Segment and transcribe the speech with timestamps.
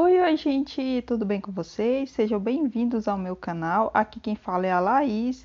[0.00, 2.12] Oi, oi, gente, tudo bem com vocês?
[2.12, 3.90] Sejam bem-vindos ao meu canal.
[3.92, 5.44] Aqui quem fala é a Laís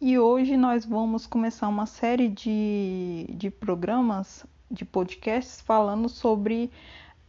[0.00, 6.70] e hoje nós vamos começar uma série de, de programas, de podcasts, falando sobre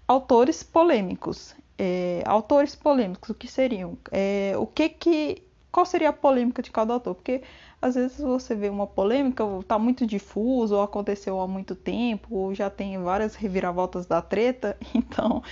[0.07, 1.53] autores polêmicos.
[1.77, 3.97] É, autores polêmicos, o que seriam?
[4.09, 5.43] É, o que que.
[5.73, 7.15] Qual seria a polêmica de cada autor?
[7.15, 7.43] Porque
[7.81, 12.55] às vezes você vê uma polêmica, está muito difuso, ou aconteceu há muito tempo, ou
[12.55, 15.43] já tem várias reviravoltas da treta, então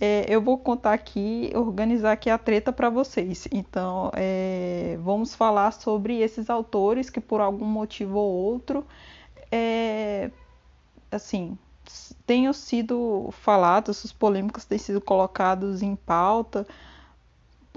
[0.00, 3.48] é, eu vou contar aqui, organizar aqui a treta para vocês.
[3.50, 8.86] Então, é, vamos falar sobre esses autores que por algum motivo ou outro,
[9.50, 10.30] é,
[11.10, 11.56] assim,
[12.26, 16.66] tenham sido falados, os polêmicos têm sido colocados em pauta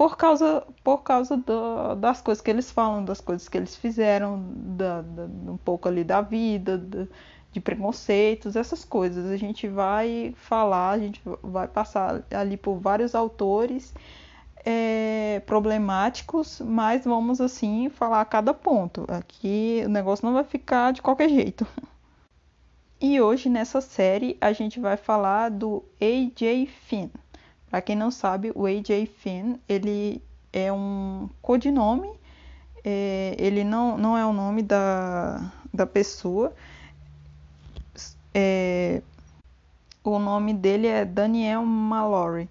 [0.00, 4.42] por causa, por causa do, das coisas que eles falam, das coisas que eles fizeram,
[4.56, 7.06] da, da, um pouco ali da vida, da,
[7.52, 9.30] de preconceitos, essas coisas.
[9.30, 13.92] A gente vai falar, a gente vai passar ali por vários autores
[14.64, 19.04] é, problemáticos, mas vamos assim falar a cada ponto.
[19.08, 21.66] Aqui o negócio não vai ficar de qualquer jeito.
[23.02, 27.08] E hoje nessa série a gente vai falar do AJ Finn.
[27.70, 30.22] Para quem não sabe, o AJ Finn ele
[30.52, 32.10] é um codinome,
[32.84, 36.54] é, ele não, não é o nome da, da pessoa,
[38.34, 39.02] é,
[40.02, 42.48] o nome dele é Daniel Mallory.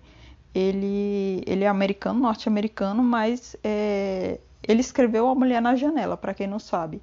[0.53, 6.47] Ele, ele é americano, norte-americano, mas é, ele escreveu A Mulher na Janela, para quem
[6.47, 7.02] não sabe.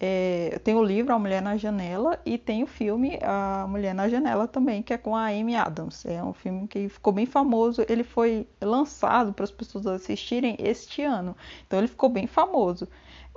[0.00, 4.08] É, tem o livro A Mulher na Janela e tem o filme A Mulher na
[4.08, 6.06] Janela também, que é com a Amy Adams.
[6.06, 7.84] É um filme que ficou bem famoso.
[7.88, 12.88] Ele foi lançado para as pessoas assistirem este ano, então ele ficou bem famoso.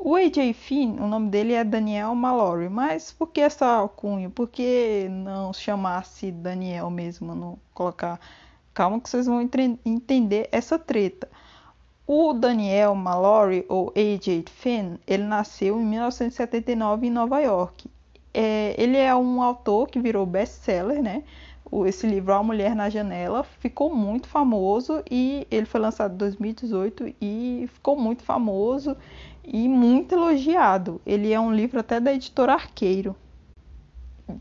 [0.03, 4.31] O AJ Finn, o nome dele é Daniel Mallory, mas por que essa alcunha?
[4.31, 8.19] Por que não chamar-se Daniel mesmo, não colocar?
[8.73, 9.47] Calma que vocês vão
[9.85, 11.29] entender essa treta.
[12.07, 17.87] O Daniel Mallory, ou AJ Finn, ele nasceu em 1979 em Nova York.
[18.33, 21.23] É, ele é um autor que virou best-seller, né?
[21.85, 27.15] Esse livro A Mulher na Janela ficou muito famoso e ele foi lançado em 2018
[27.21, 28.97] e ficou muito famoso
[29.43, 31.01] e muito elogiado.
[31.05, 33.15] Ele é um livro até da editora Arqueiro.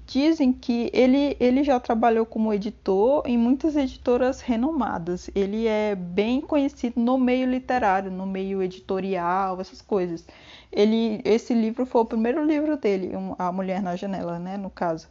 [0.06, 5.30] Dizem que ele, ele já trabalhou como editor em muitas editoras renomadas.
[5.34, 10.24] Ele é bem conhecido no meio literário, no meio editorial, essas coisas.
[10.70, 15.08] Ele, esse livro foi o primeiro livro dele, A Mulher na Janela, né, no caso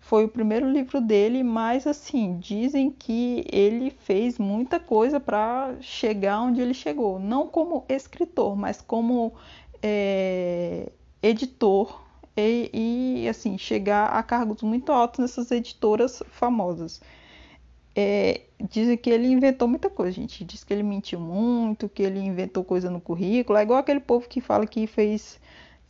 [0.00, 6.40] foi o primeiro livro dele, mas assim, dizem que ele fez muita coisa para chegar
[6.40, 9.32] onde ele chegou, não como escritor, mas como
[9.82, 10.90] é,
[11.22, 12.00] editor
[12.36, 17.00] e, e, assim, chegar a cargos muito altos nessas editoras famosas.
[17.94, 20.44] É, dizem que ele inventou muita coisa, gente.
[20.44, 23.58] Diz que ele mentiu muito, que ele inventou coisa no currículo.
[23.58, 25.38] É igual aquele povo que fala que fez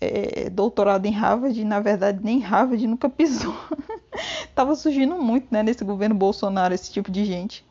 [0.00, 3.54] é, doutorado em Harvard e, na verdade, nem Harvard nunca pisou.
[4.54, 7.64] Tava surgindo muito, né, nesse governo Bolsonaro, esse tipo de gente.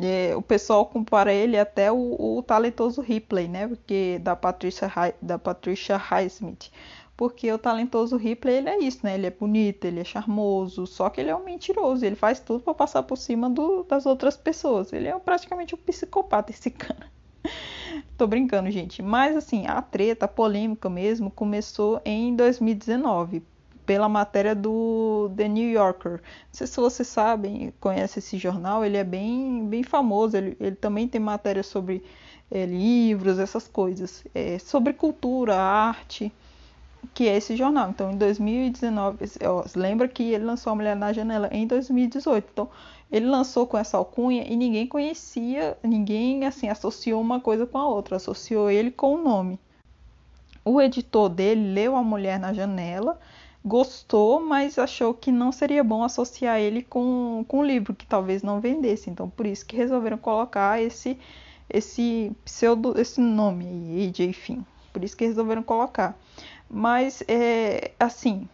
[0.00, 5.38] É, o pessoal compara ele até o, o, talentoso Ripley, né, porque da Patricia, da
[5.38, 6.70] Patricia Highsmith.
[7.14, 9.14] Porque o talentoso Ripley, ele é isso, né?
[9.14, 12.64] Ele é bonito, ele é charmoso, só que ele é um mentiroso, ele faz tudo
[12.64, 14.92] para passar por cima do, das outras pessoas.
[14.92, 17.12] Ele é praticamente um psicopata, esse cara.
[18.16, 19.02] Tô brincando, gente.
[19.02, 23.42] Mas assim, a treta, a polêmica mesmo, começou em 2019
[23.92, 26.12] pela matéria do The New Yorker.
[26.12, 26.18] Não
[26.50, 30.34] sei se vocês sabem, conhece esse jornal, ele é bem, bem famoso.
[30.34, 32.02] Ele, ele também tem matéria sobre
[32.50, 36.32] é, livros, essas coisas, é, sobre cultura, arte,
[37.12, 37.90] que é esse jornal.
[37.90, 42.48] Então, em 2019, ó, lembra que ele lançou A Mulher na Janela em 2018.
[42.50, 42.70] Então,
[43.10, 47.86] ele lançou com essa alcunha e ninguém conhecia, ninguém assim associou uma coisa com a
[47.86, 49.60] outra, associou ele com o nome.
[50.64, 53.18] O editor dele leu A Mulher na Janela,
[53.64, 58.42] gostou, mas achou que não seria bom associar ele com, com o livro, que talvez
[58.42, 59.10] não vendesse.
[59.10, 61.18] Então, por isso que resolveram colocar esse
[61.70, 64.62] esse pseudo, esse nome aí, AJ Finn.
[64.92, 66.18] Por isso que resolveram colocar.
[66.68, 68.46] Mas, é, assim,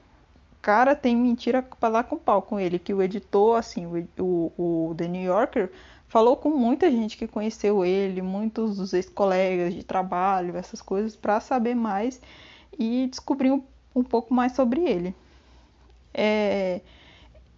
[0.69, 4.91] cara tem mentira para dar com pau com ele, que o editor, assim, o, o,
[4.91, 5.71] o The New Yorker
[6.07, 11.41] falou com muita gente que conheceu ele, muitos dos ex-colegas de trabalho, essas coisas, para
[11.41, 12.21] saber mais
[12.79, 13.51] e descobrir
[13.95, 15.15] um, pouco mais sobre ele.
[16.15, 16.81] É,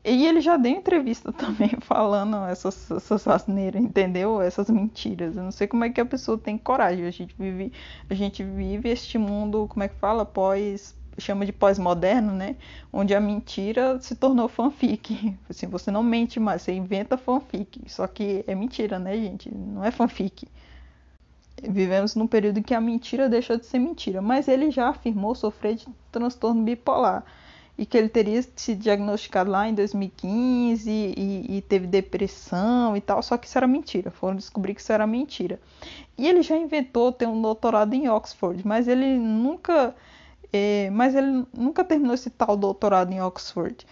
[0.05, 4.41] e ele já deu entrevista também falando essas, essas asneiras, entendeu?
[4.41, 5.37] Essas mentiras.
[5.37, 7.07] Eu não sei como é que a pessoa tem coragem.
[7.07, 7.73] A gente vive,
[8.09, 10.25] a gente vive este mundo, como é que fala?
[10.25, 12.57] Pós chama de pós-moderno, né?
[12.93, 15.37] Onde a mentira se tornou fanfic.
[15.49, 17.83] Assim, você não mente mais, você inventa fanfic.
[17.87, 19.55] Só que é mentira, né, gente?
[19.55, 20.49] Não é fanfic.
[21.69, 25.35] Vivemos num período em que a mentira deixou de ser mentira, mas ele já afirmou
[25.35, 27.25] sofrer de transtorno bipolar
[27.81, 33.23] e que ele teria se diagnosticado lá em 2015 e, e, teve depressão e tal,
[33.23, 34.11] só que isso era mentira.
[34.11, 35.59] Foram descobrir que isso era mentira.
[36.19, 39.95] E ele já inventou ter um doutorado em Oxford, mas ele nunca,
[40.53, 43.87] é, mas ele nunca terminou esse tal doutorado em Oxford.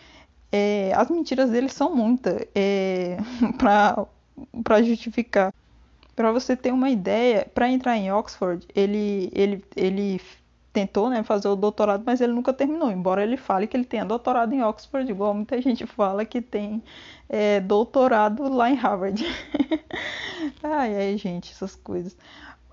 [0.52, 3.16] É, as mentiras dele são muitas é,
[3.56, 5.50] para justificar.
[6.18, 10.20] Para você ter uma ideia, para entrar em Oxford, ele, ele, ele
[10.72, 14.04] tentou né, fazer o doutorado, mas ele nunca terminou, embora ele fale que ele tenha
[14.04, 16.82] doutorado em Oxford, igual muita gente fala que tem
[17.28, 19.24] é, doutorado lá em Harvard.
[20.60, 22.16] ai, ai, gente, essas coisas.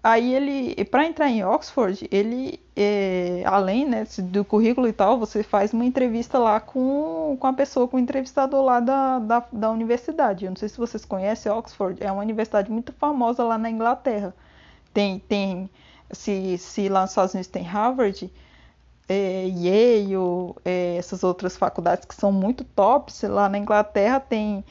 [0.06, 5.42] Aí ele, para entrar em Oxford, ele, é, além né, do currículo e tal, você
[5.42, 9.72] faz uma entrevista lá com, com a pessoa, com o entrevistador lá da, da, da
[9.72, 10.46] universidade.
[10.46, 14.31] Eu não sei se vocês conhecem Oxford, é uma universidade muito famosa lá na Inglaterra.
[14.94, 15.68] Tem, tem
[16.12, 18.31] se, se lá nos Estados Unidos tem Harvard,
[19.10, 24.63] é, Yale, é, essas outras faculdades que são muito tops, lá na Inglaterra tem,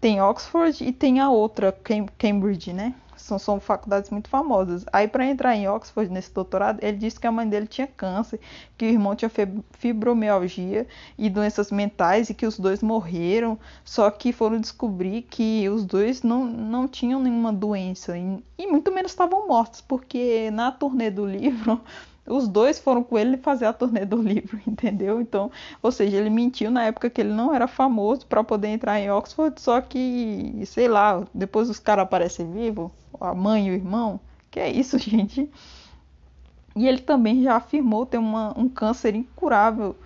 [0.00, 1.76] tem Oxford e tem a outra,
[2.16, 2.94] Cambridge, né?
[3.22, 4.84] São, são faculdades muito famosas.
[4.92, 8.40] Aí, para entrar em Oxford nesse doutorado, ele disse que a mãe dele tinha câncer,
[8.76, 9.30] que o irmão tinha
[9.72, 10.86] fibromialgia
[11.16, 13.58] e doenças mentais e que os dois morreram.
[13.84, 18.92] Só que foram descobrir que os dois não, não tinham nenhuma doença e, e muito
[18.92, 21.80] menos estavam mortos, porque na turnê do livro
[22.26, 25.20] os dois foram com ele fazer a turnê do livro, entendeu?
[25.20, 25.50] Então,
[25.82, 29.10] ou seja, ele mentiu na época que ele não era famoso para poder entrar em
[29.10, 32.90] Oxford, só que, sei lá, depois os caras aparecem vivos,
[33.22, 34.20] a mãe e o irmão.
[34.50, 35.48] Que é isso, gente?
[36.74, 39.96] E ele também já afirmou ter uma, um câncer incurável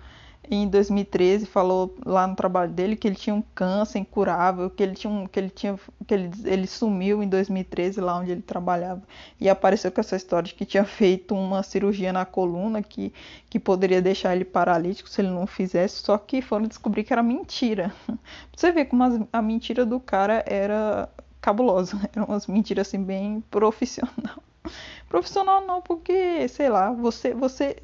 [0.49, 4.95] em 2013 falou lá no trabalho dele que ele tinha um câncer incurável, que ele
[4.95, 9.01] tinha um, que ele tinha que ele, ele sumiu em 2013 lá onde ele trabalhava
[9.39, 13.13] e apareceu com essa história de que tinha feito uma cirurgia na coluna que
[13.49, 17.23] que poderia deixar ele paralítico se ele não fizesse, só que foram descobrir que era
[17.23, 17.93] mentira.
[18.55, 21.09] Você vê como a, a mentira do cara era
[21.47, 24.43] cabulosa, eram umas mentiras assim bem profissional.
[25.07, 27.77] Profissional não, porque sei lá, você você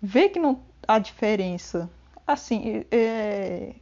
[0.00, 1.90] vê que não a diferença.
[2.24, 3.74] Assim, é,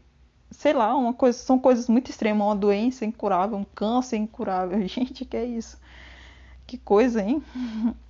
[0.51, 4.81] sei lá, uma coisa, são coisas muito extremas, uma doença incurável, um câncer incurável.
[4.89, 5.79] Gente, que é isso?
[6.67, 7.43] Que coisa, hein?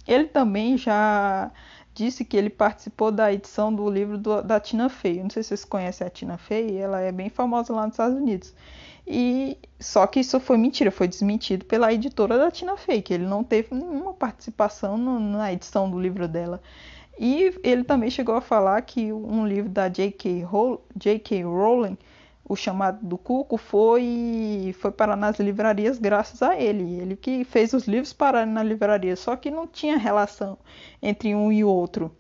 [0.07, 1.51] Ele também já
[2.05, 5.23] disse que ele participou da edição do livro do, da Tina Fey.
[5.23, 8.17] Não sei se vocês conhecem a Tina Fey, ela é bem famosa lá nos Estados
[8.17, 8.55] Unidos.
[9.07, 13.27] E só que isso foi mentira, foi desmentido pela editora da Tina Fey, que ele
[13.27, 16.63] não teve nenhuma participação no, na edição do livro dela.
[17.19, 20.43] E ele também chegou a falar que um livro da J.K.
[21.45, 21.99] Rowling,
[22.51, 26.99] o chamado do Cuco, foi, foi parar nas livrarias graças a ele.
[27.01, 30.59] Ele que fez os livros pararem na livraria, só que não tinha relação
[31.01, 32.11] entre um e outro.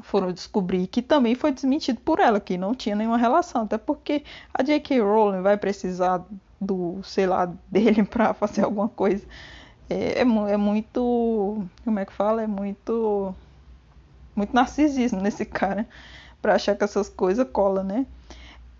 [0.00, 4.24] Foram descobrir que também foi desmentido por ela, que não tinha nenhuma relação, até porque
[4.54, 4.98] a J.K.
[5.02, 6.24] Rowling vai precisar
[6.58, 9.26] do, sei lá, dele para fazer alguma coisa.
[9.90, 11.62] É, é, é muito.
[11.84, 12.42] Como é que fala?
[12.42, 13.34] É muito
[14.34, 15.86] muito narcisismo nesse cara
[16.40, 18.06] para achar que essas coisas colam, né?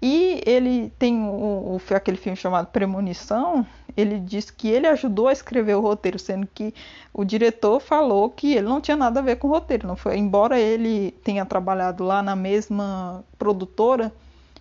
[0.00, 3.66] E ele tem o, o, aquele filme chamado Premonição.
[3.96, 6.74] Ele diz que ele ajudou a escrever o roteiro, sendo que
[7.12, 9.86] o diretor falou que ele não tinha nada a ver com o roteiro.
[9.86, 14.12] Não foi, embora ele tenha trabalhado lá na mesma produtora,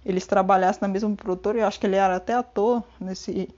[0.05, 1.59] eles trabalhassem na mesma produtora.
[1.59, 3.49] Eu acho que ele era até ator nesse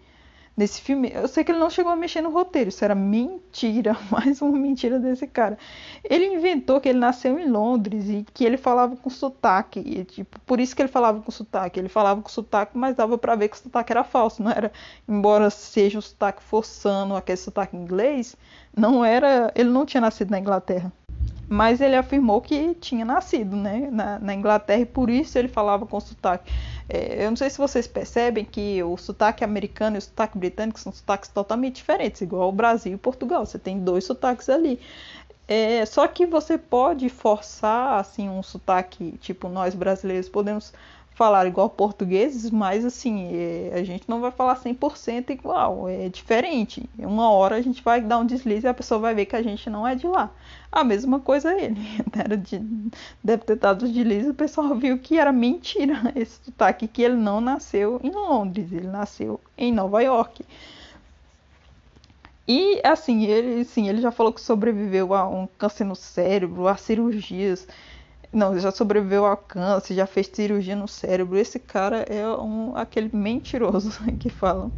[0.56, 3.98] nesse filme, eu sei que ele não chegou a mexer no roteiro, isso era mentira,
[4.10, 5.58] mais uma mentira desse cara.
[6.04, 10.40] Ele inventou que ele nasceu em Londres e que ele falava com sotaque, e, tipo,
[10.42, 11.80] por isso que ele falava com sotaque.
[11.80, 14.72] Ele falava com sotaque, mas dava para ver que o sotaque era falso, não era,
[15.08, 18.36] embora seja um sotaque forçando aquele sotaque inglês,
[18.76, 20.92] não era, ele não tinha nascido na Inglaterra.
[21.48, 25.86] Mas ele afirmou que tinha nascido né, na, na Inglaterra e por isso ele falava
[25.86, 26.52] com sotaque.
[26.90, 30.80] É, eu não sei se vocês percebem que o sotaque americano e o sotaque britânico
[30.80, 33.46] são sotaques totalmente diferentes, igual o Brasil e Portugal.
[33.46, 34.80] Você tem dois sotaques ali.
[35.48, 40.74] É, só que você pode forçar assim um sotaque, tipo nós brasileiros podemos
[41.16, 46.88] falar igual portugueses, mas assim, é, a gente não vai falar 100% igual, é diferente.
[47.00, 49.42] Uma hora a gente vai dar um deslize e a pessoa vai ver que a
[49.42, 50.30] gente não é de lá.
[50.70, 51.80] A mesma coisa ele.
[52.14, 52.62] Era de,
[53.24, 57.40] deve ter dado deslize, o pessoal viu que era mentira esse sotaque, que ele não
[57.40, 60.44] nasceu em Londres, ele nasceu em Nova York.
[62.48, 66.76] E assim, ele, sim, ele já falou que sobreviveu a um câncer no cérebro, a
[66.78, 67.68] cirurgias
[68.34, 71.38] Não, já sobreviveu ao câncer, já fez cirurgia no cérebro.
[71.38, 74.72] Esse cara é um, aquele mentiroso que falam.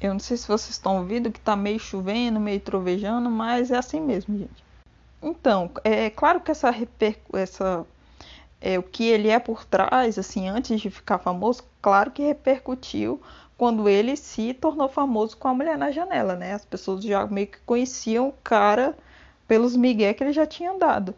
[0.00, 3.76] Eu não sei se vocês estão ouvindo que tá meio chovendo, meio trovejando, mas é
[3.78, 4.64] assim mesmo, gente.
[5.22, 6.70] Então, é claro que essa,
[7.34, 7.86] essa
[8.60, 13.22] é, o que ele é por trás, assim, antes de ficar famoso, claro que repercutiu
[13.56, 16.54] quando ele se tornou famoso com a mulher na janela, né?
[16.54, 18.96] As pessoas já meio que conheciam o cara
[19.46, 21.14] pelos migué que ele já tinha dado.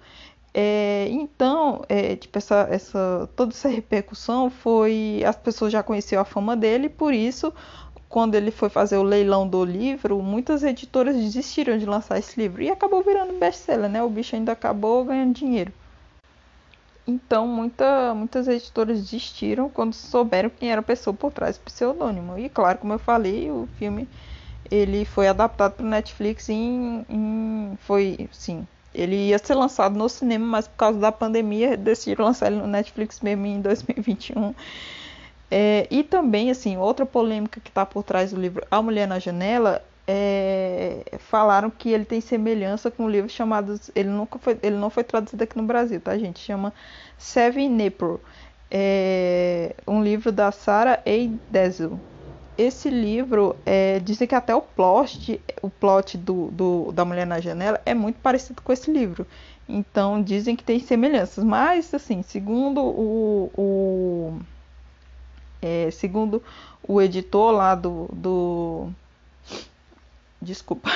[0.52, 5.22] É, então, é, tipo, essa, essa, toda essa repercussão foi.
[5.26, 7.52] As pessoas já conheciam a fama dele, por isso,
[8.08, 12.62] quando ele foi fazer o leilão do livro, muitas editoras desistiram de lançar esse livro
[12.62, 14.02] e acabou virando best-seller, né?
[14.02, 15.72] O bicho ainda acabou ganhando dinheiro.
[17.06, 22.36] Então, muita, muitas editoras desistiram quando souberam quem era a pessoa por trás do pseudônimo.
[22.38, 24.08] E claro, como eu falei, o filme
[24.70, 30.44] ele foi adaptado para Netflix em, em foi, sim, ele ia ser lançado no cinema,
[30.46, 34.54] mas por causa da pandemia decidiram lançar ele no Netflix mesmo em 2021.
[35.50, 39.18] É, e também, assim, outra polêmica que está por trás do livro A Mulher na
[39.18, 44.76] Janela é, falaram que ele tem semelhança com um livro chamado ele nunca foi ele
[44.76, 46.72] não foi traduzido aqui no Brasil tá gente chama
[47.18, 48.18] Seven Nipple
[48.70, 51.36] é um livro da Sarah A.
[51.50, 51.98] Dezel
[52.58, 57.40] esse livro, é, dizem que até o plot, o plot do, do, da Mulher na
[57.40, 59.26] Janela é muito parecido com esse livro.
[59.68, 61.44] Então dizem que tem semelhanças.
[61.44, 64.40] Mas, assim, segundo o, o
[65.60, 66.42] é, segundo
[66.86, 68.88] o editor lá do, do
[70.40, 70.90] desculpa,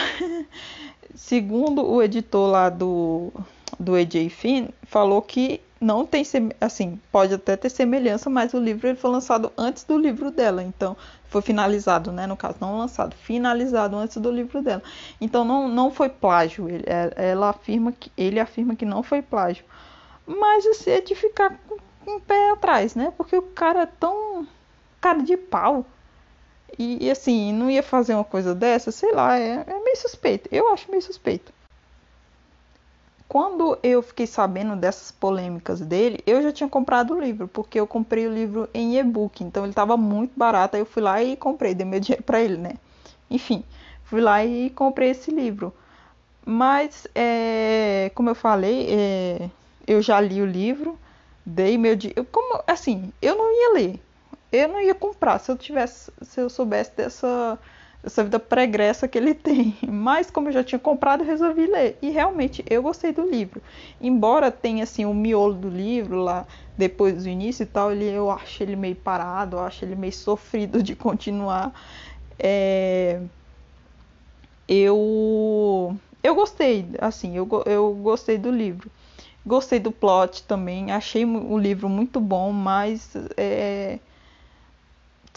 [1.14, 3.32] segundo o editor lá do
[3.78, 6.23] do AJ Finn, falou que não tem
[6.61, 10.62] assim, pode até ter semelhança, mas o livro ele foi lançado antes do livro dela,
[10.62, 10.94] então
[11.28, 14.82] foi finalizado, né, no caso, não lançado, finalizado antes do livro dela.
[15.20, 19.23] Então não, não foi plágio, ele, é, ela afirma que ele afirma que não foi
[19.23, 19.64] plágio.
[20.26, 23.12] Mas assim, é de ficar com um pé atrás, né?
[23.16, 24.47] Porque o cara é tão
[25.00, 25.87] cara de pau.
[26.80, 30.49] E, e assim, não ia fazer uma coisa dessa, sei lá, é, é meio suspeito.
[30.50, 31.52] Eu acho meio suspeito.
[33.28, 37.87] Quando eu fiquei sabendo dessas polêmicas dele, eu já tinha comprado o livro, porque eu
[37.87, 41.37] comprei o livro em e-book, então ele estava muito barato, aí eu fui lá e
[41.37, 42.72] comprei, dei meu dinheiro para ele, né?
[43.30, 43.62] Enfim,
[44.04, 45.75] fui lá e comprei esse livro.
[46.46, 49.50] Mas, é, como eu falei, é,
[49.87, 50.99] eu já li o livro,
[51.44, 52.26] dei meu dinheiro.
[52.32, 54.00] Como, assim, eu não ia ler,
[54.52, 57.59] eu não ia comprar se eu tivesse, se eu soubesse dessa
[58.02, 59.76] essa vida pregressa que ele tem.
[59.87, 61.99] Mas como eu já tinha comprado, resolvi ler.
[62.00, 63.62] E realmente eu gostei do livro.
[64.00, 68.30] Embora tenha assim o miolo do livro lá depois do início e tal, ele, eu
[68.30, 71.73] acho ele meio parado, eu acho ele meio sofrido de continuar.
[72.38, 73.21] É...
[74.69, 78.90] Eu eu gostei, assim, eu, eu gostei do livro.
[79.45, 83.99] Gostei do plot também, achei o livro muito bom, mas é,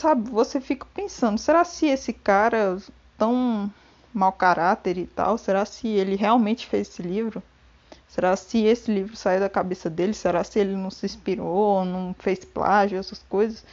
[0.03, 2.77] sabe, você fica pensando, será se esse cara
[3.17, 3.71] tão
[4.13, 7.41] mau caráter e tal, será se ele realmente fez esse livro?
[8.07, 10.13] Será se esse livro saiu da cabeça dele?
[10.13, 13.65] Será se ele não se inspirou, não fez plágio, essas coisas?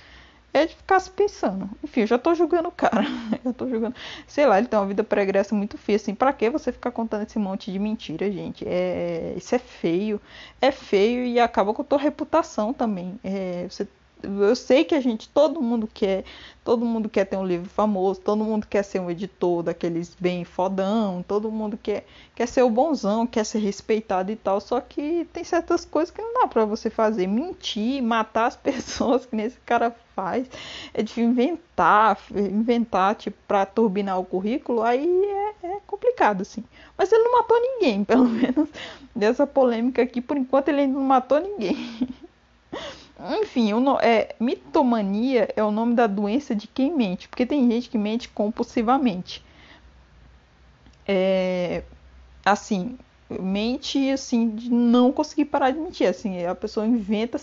[0.53, 1.69] É de ficar se pensando.
[1.85, 3.05] Enfim, eu já tô julgando o cara.
[3.45, 3.95] eu tô julgando.
[4.27, 6.15] Sei lá, ele tem uma vida pregressa muito feia, assim.
[6.15, 8.65] Pra que você ficar contando esse monte de mentira, gente?
[8.67, 10.21] É, isso é feio.
[10.61, 13.21] É feio e acaba com a tua reputação também.
[13.23, 13.87] É, você
[14.23, 16.25] eu sei que a gente, todo mundo quer,
[16.65, 20.45] todo mundo quer ter um livro famoso, todo mundo quer ser um editor daqueles bem
[20.45, 25.27] fodão, todo mundo quer, quer ser o bonzão, quer ser respeitado e tal, só que
[25.33, 29.59] tem certas coisas que não dá para você fazer, mentir, matar as pessoas que nesse
[29.61, 30.47] cara faz,
[30.93, 35.09] é de inventar, inventar tipo para turbinar o currículo, aí
[35.63, 36.63] é, é complicado assim.
[36.97, 38.69] Mas ele não matou ninguém, pelo menos
[39.15, 41.77] dessa polêmica aqui, por enquanto ele ainda não matou ninguém.
[43.41, 47.91] Enfim, o, é, mitomania é o nome da doença de quem mente, porque tem gente
[47.91, 49.45] que mente compulsivamente.
[51.07, 51.83] É,
[52.45, 52.99] assim,
[53.39, 57.39] mente assim de não conseguir parar de mentir assim a pessoa inventa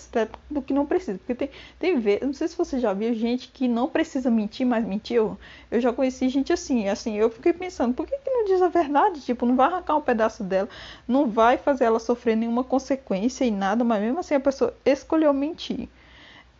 [0.49, 3.47] do que não precisa porque tem tem vezes não sei se você já viu gente
[3.47, 5.37] que não precisa mentir mas mentiu.
[5.71, 8.67] Eu já conheci gente assim assim eu fiquei pensando por que, que não diz a
[8.67, 9.21] verdade?
[9.21, 10.67] Tipo não vai arrancar um pedaço dela
[11.07, 15.33] não vai fazer ela sofrer nenhuma consequência e nada mas mesmo assim a pessoa escolheu
[15.33, 15.87] mentir.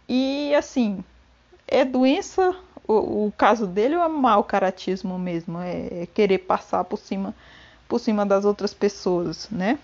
[0.07, 1.03] E assim
[1.67, 2.55] é doença
[2.87, 5.59] o, o caso dele ou é mau caratismo mesmo?
[5.59, 7.35] É, é querer passar por cima
[7.87, 9.79] por cima das outras pessoas, né?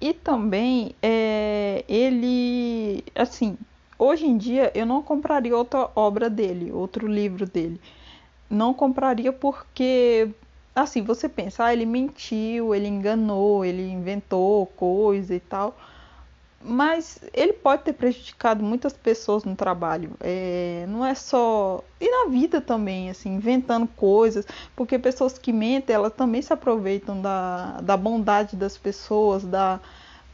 [0.00, 3.56] E também é, ele, assim,
[3.98, 7.80] hoje em dia eu não compraria outra obra dele, outro livro dele.
[8.50, 10.28] Não compraria porque
[10.74, 15.76] assim, você pensa, ah, ele mentiu, ele enganou, ele inventou coisa e tal.
[16.64, 20.12] Mas ele pode ter prejudicado muitas pessoas no trabalho.
[20.20, 21.82] É, não é só.
[22.00, 24.46] E na vida também, assim, inventando coisas.
[24.76, 29.80] Porque pessoas que mentem, elas também se aproveitam da, da bondade das pessoas, da,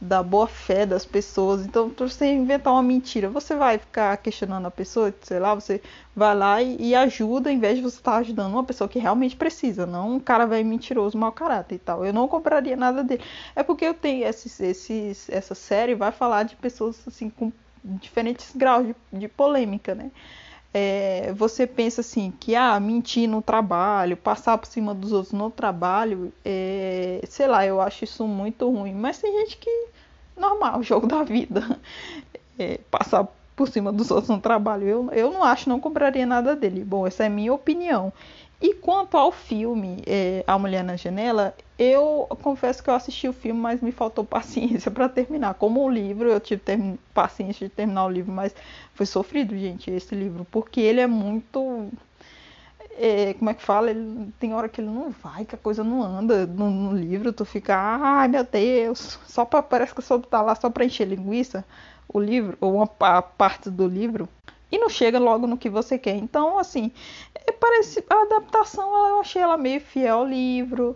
[0.01, 1.65] da boa fé das pessoas.
[1.65, 5.81] Então, você inventar uma mentira, você vai ficar questionando a pessoa, sei lá, você
[6.15, 8.99] vai lá e, e ajuda, em vez de você estar tá ajudando uma pessoa que
[8.99, 12.05] realmente precisa, não um cara velho mentiroso, mau caráter e tal.
[12.05, 13.23] Eu não compraria nada dele.
[13.55, 17.51] É porque eu tenho esses, esses, essa série vai falar de pessoas assim com
[17.83, 20.11] diferentes graus de, de polêmica, né?
[20.73, 25.49] É, você pensa assim que ah, mentir no trabalho, passar por cima dos outros no
[25.49, 28.93] trabalho, é, sei lá, eu acho isso muito ruim.
[28.93, 29.87] Mas tem gente que
[30.37, 31.79] normal, jogo da vida,
[32.57, 34.87] é, passar por cima dos outros no trabalho.
[34.87, 36.83] Eu, eu não acho, não compraria nada dele.
[36.83, 38.13] Bom, essa é minha opinião.
[38.61, 43.33] E quanto ao filme é, A Mulher na Janela, eu confesso que eu assisti o
[43.33, 45.53] filme, mas me faltou paciência para terminar.
[45.53, 46.61] Como o livro, eu tive
[47.13, 48.53] paciência de terminar o livro, mas
[48.93, 51.89] foi sofrido, gente, esse livro, porque ele é muito.
[52.97, 53.89] É, como é que fala?
[53.89, 57.31] Ele, tem hora que ele não vai, que a coisa não anda no, no livro,
[57.31, 61.07] tu fica, ai meu Deus, só pra, parece que só tá lá só pra encher
[61.07, 61.63] linguiça
[62.11, 64.27] o livro, ou uma a parte do livro
[64.71, 66.15] e não chega logo no que você quer.
[66.15, 66.91] Então, assim,
[67.33, 70.95] é, parece a adaptação eu achei ela meio fiel ao livro,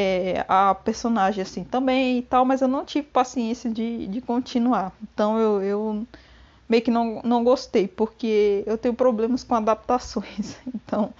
[0.00, 4.92] é, a personagem assim também e tal, mas eu não tive paciência de, de continuar.
[5.02, 6.06] Então eu, eu
[6.68, 10.56] meio que não, não gostei, porque eu tenho problemas com adaptações.
[10.74, 11.14] Então,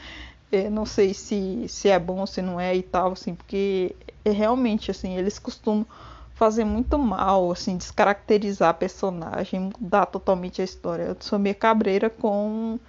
[0.50, 3.94] é, não sei se, se é bom, se não é e tal, assim, porque
[4.25, 5.87] é, realmente assim, eles costumam
[6.34, 11.02] fazer muito mal, assim, descaracterizar a personagem, mudar totalmente a história.
[11.04, 12.80] Eu sou meio cabreira com,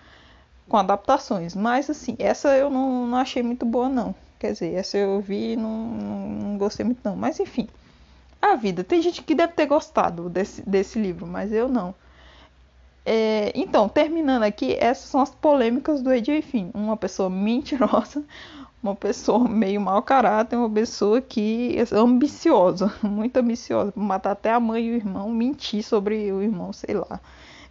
[0.68, 1.54] com adaptações.
[1.54, 4.16] Mas, assim, essa eu não, não achei muito boa, não.
[4.42, 7.16] Quer dizer, essa eu vi e não, não, não, gostei muito, não.
[7.16, 7.68] Mas, enfim,
[8.42, 8.84] a vida.
[8.84, 11.94] Tem gente que deve ter gostado desse, desse livro, mas eu não.
[13.06, 16.72] É, então, terminando aqui, essas são as polêmicas do AJ Finn.
[16.74, 18.24] Uma pessoa mentirosa,
[18.82, 24.60] uma pessoa meio mau caráter, uma pessoa que é ambiciosa, muito ambiciosa, matar até a
[24.60, 27.20] mãe e o irmão, mentir sobre o irmão, sei lá.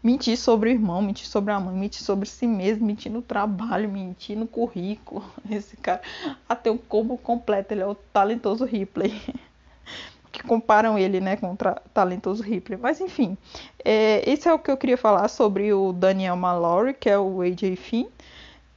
[0.02, 3.90] Mentir sobre o irmão, mentir sobre a mãe, mentir sobre si mesmo, mentir no trabalho,
[3.90, 5.22] mentir no currículo.
[5.50, 6.00] Esse cara
[6.48, 9.12] até o combo completo, ele é o talentoso Ripley.
[10.32, 11.56] que comparam ele né, com o
[11.92, 12.78] talentoso Ripley.
[12.80, 13.36] Mas enfim,
[13.84, 17.42] é, esse é o que eu queria falar sobre o Daniel Mallory, que é o
[17.42, 18.06] AJ Finn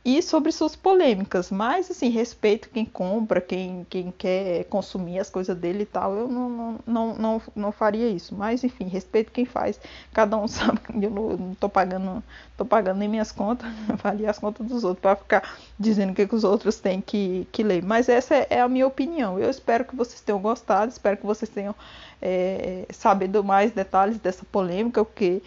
[0.06, 1.50] e sobre suas polêmicas.
[1.50, 6.14] Mas, assim, respeito quem compra, quem, quem quer consumir as coisas dele e tal.
[6.14, 8.36] Eu não, não, não, não, não faria isso.
[8.36, 9.80] Mas, enfim, respeito quem faz.
[10.14, 12.22] Cada um sabe eu não, não tô pagando,
[12.58, 13.70] tô pagando nem minhas contas,
[14.04, 17.48] valia as contas dos outros, para ficar dizendo o que, que os outros têm que,
[17.52, 17.82] que ler.
[17.82, 19.40] Mas essa é, é a minha opinião.
[19.40, 21.74] Eu espero que vocês tenham gostado, espero que vocês tenham
[22.22, 25.42] é, sabido mais detalhes dessa polêmica, porque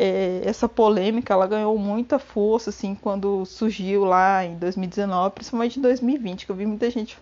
[0.00, 5.82] é, essa polêmica ela ganhou muita força assim quando surgiu lá em 2019, principalmente em
[5.82, 7.18] 2020, que eu vi muita gente.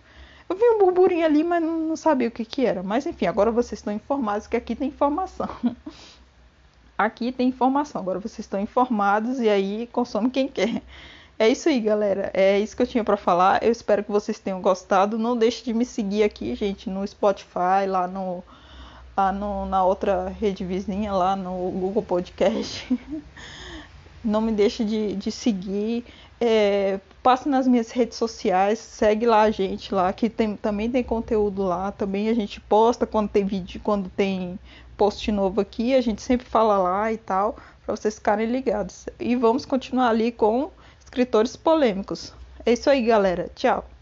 [0.47, 2.81] Eu vi um burburinho ali, mas não, sabia o que, que era.
[2.81, 5.49] Mas enfim, agora vocês estão informados que aqui tem informação.
[6.97, 10.81] aqui tem informação, agora vocês estão informados e aí consome quem quer.
[11.37, 12.31] É isso aí, galera.
[12.33, 13.61] É isso que eu tinha para falar.
[13.61, 15.17] Eu espero que vocês tenham gostado.
[15.17, 18.41] Não deixe de me seguir aqui, gente, no Spotify, lá no
[19.19, 22.87] lá no, na outra rede vizinha, lá no Google Podcast.
[24.23, 26.05] Não me deixe de, de seguir.
[26.39, 31.03] É, passa nas minhas redes sociais, segue lá a gente lá, que tem, também tem
[31.03, 31.91] conteúdo lá.
[31.91, 34.57] Também a gente posta quando tem vídeo, quando tem
[34.95, 39.05] post novo aqui, a gente sempre fala lá e tal, para vocês ficarem ligados.
[39.19, 42.33] E vamos continuar ali com escritores polêmicos.
[42.65, 43.49] É isso aí, galera.
[43.53, 43.98] Tchau.